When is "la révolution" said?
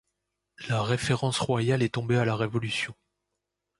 2.25-2.95